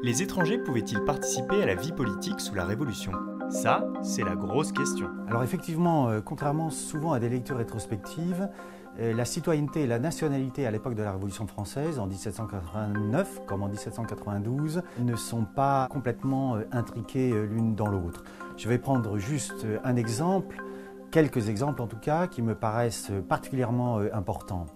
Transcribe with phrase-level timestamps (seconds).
[0.00, 3.10] Les étrangers pouvaient-ils participer à la vie politique sous la Révolution?
[3.50, 5.08] Ça, c'est la grosse question.
[5.26, 8.48] Alors effectivement, euh, contrairement souvent à des lectures rétrospectives,
[9.00, 13.64] euh, la citoyenneté et la nationalité à l'époque de la Révolution française, en 1789 comme
[13.64, 18.22] en 1792, ne sont pas complètement euh, intriquées l'une dans l'autre.
[18.56, 20.62] Je vais prendre juste un exemple,
[21.10, 24.66] quelques exemples en tout cas, qui me paraissent particulièrement importants.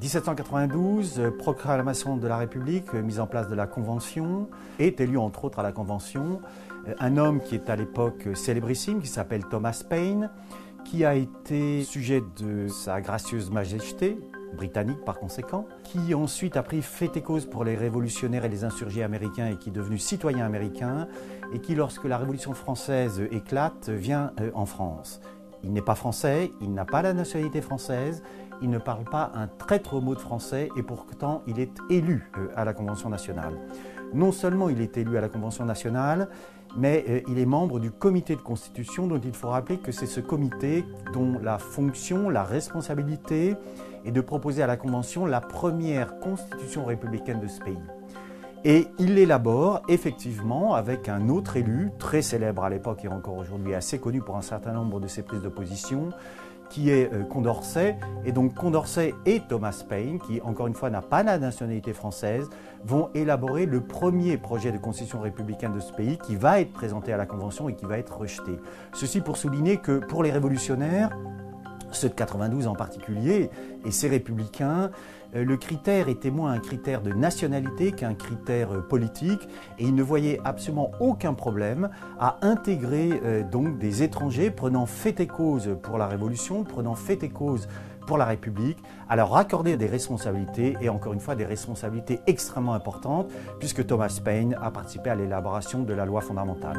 [0.00, 4.48] 1792, euh, proclamation de la République, euh, mise en place de la Convention,
[4.80, 6.40] est élu entre autres à la Convention
[6.88, 10.30] euh, un homme qui est à l'époque célébrissime, qui s'appelle Thomas Paine,
[10.84, 14.18] qui a été sujet de sa gracieuse majesté,
[14.56, 18.64] britannique par conséquent, qui ensuite a pris fait et cause pour les révolutionnaires et les
[18.64, 21.08] insurgés américains et qui est devenu citoyen américain,
[21.52, 25.20] et qui, lorsque la Révolution française éclate, vient en France.
[25.64, 28.22] Il n'est pas français, il n'a pas la nationalité française,
[28.62, 32.48] il ne parle pas un traître mot de français et pourtant il est élu euh,
[32.54, 33.54] à la Convention nationale.
[34.12, 36.28] Non seulement il est élu à la Convention nationale,
[36.76, 40.06] mais euh, il est membre du comité de constitution dont il faut rappeler que c'est
[40.06, 43.56] ce comité dont la fonction, la responsabilité
[44.04, 47.78] est de proposer à la Convention la première constitution républicaine de ce pays.
[48.66, 53.74] Et il l'élabore effectivement avec un autre élu, très célèbre à l'époque et encore aujourd'hui
[53.74, 56.08] assez connu pour un certain nombre de ses prises de position,
[56.70, 57.98] qui est euh, Condorcet.
[58.24, 62.48] Et donc Condorcet et Thomas Paine, qui encore une fois n'a pas la nationalité française,
[62.84, 67.12] vont élaborer le premier projet de constitution républicaine de ce pays qui va être présenté
[67.12, 68.52] à la Convention et qui va être rejeté.
[68.94, 71.10] Ceci pour souligner que pour les révolutionnaires,
[71.96, 73.50] ceux de 92 en particulier,
[73.84, 74.90] et ces républicains,
[75.34, 79.48] euh, le critère était moins un critère de nationalité qu'un critère euh, politique,
[79.78, 85.20] et ils ne voyaient absolument aucun problème à intégrer euh, donc des étrangers prenant fait
[85.20, 87.68] et cause pour la Révolution, prenant fait et cause
[88.06, 88.78] pour la République,
[89.08, 94.20] à leur accorder des responsabilités, et encore une fois des responsabilités extrêmement importantes, puisque Thomas
[94.22, 96.76] Paine a participé à l'élaboration de la loi fondamentale.